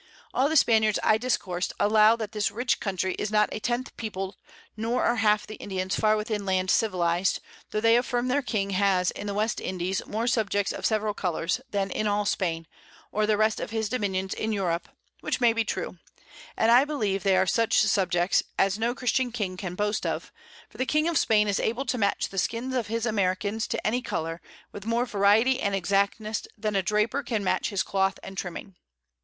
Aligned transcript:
All 0.33 0.49
the 0.49 0.57
Spaniards 0.57 0.97
I 1.03 1.19
discours'd 1.19 1.73
allow 1.79 2.15
that 2.15 2.31
this 2.31 2.49
rich 2.49 2.79
Country 2.79 3.13
is 3.19 3.29
not 3.29 3.49
a 3.51 3.59
tenth 3.59 3.95
peopled, 3.97 4.35
nor 4.75 5.03
are 5.03 5.17
half 5.17 5.45
the 5.45 5.57
Indians 5.57 5.95
far 5.95 6.17
within 6.17 6.43
Land 6.43 6.71
civilized, 6.71 7.39
tho' 7.69 7.81
they 7.81 7.95
affirm 7.95 8.27
their 8.27 8.41
King 8.41 8.71
has 8.71 9.11
in 9.11 9.27
the 9.27 9.33
West 9.35 9.61
Indies 9.61 10.01
more 10.07 10.25
Subjects 10.25 10.73
of 10.73 10.87
several 10.87 11.13
Colours, 11.13 11.61
than 11.69 11.91
in 11.91 12.07
all 12.07 12.25
Spain, 12.25 12.65
or 13.11 13.27
the 13.27 13.37
rest 13.37 13.59
of 13.59 13.69
his 13.69 13.89
Dominions 13.89 14.33
in 14.33 14.51
Europe 14.51 14.89
(which 15.19 15.39
may 15.39 15.53
be 15.53 15.63
true) 15.63 15.99
and 16.57 16.71
I 16.71 16.83
believe 16.83 17.21
they 17.21 17.37
are 17.37 17.45
such 17.45 17.79
Subjects, 17.81 18.41
as 18.57 18.79
no 18.79 18.95
Christian 18.95 19.31
King 19.31 19.55
can 19.55 19.75
boast 19.75 20.03
of; 20.03 20.31
for 20.67 20.79
the 20.79 20.85
King 20.87 21.07
of 21.09 21.17
Spain 21.19 21.47
is 21.47 21.59
able 21.59 21.85
to 21.85 21.99
match 21.99 22.29
the 22.29 22.39
Skins 22.39 22.73
of 22.73 22.87
his 22.87 23.05
Americans 23.05 23.67
to 23.67 23.85
any 23.85 24.01
Colour, 24.01 24.41
with 24.71 24.83
more 24.87 25.05
Variety 25.05 25.59
and 25.59 25.75
Exactness 25.75 26.47
than 26.57 26.75
a 26.75 26.81
Draper 26.81 27.21
can 27.21 27.43
match 27.43 27.69
his 27.69 27.83
Cloth 27.83 28.17
and 28.23 28.35
Trimming. 28.35 28.73